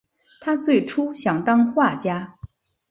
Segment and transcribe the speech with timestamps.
[0.39, 2.39] 他最初想当画家。